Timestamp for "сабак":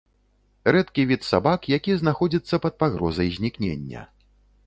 1.31-1.67